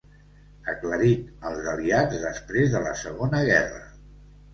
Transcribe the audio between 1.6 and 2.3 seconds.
aliats